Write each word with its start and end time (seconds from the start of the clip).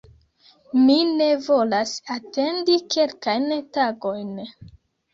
Mi 0.85 0.95
ne 1.19 1.27
volas 1.49 1.93
atendi 2.15 2.81
kelkajn 2.99 3.49
tagojn" 3.79 4.37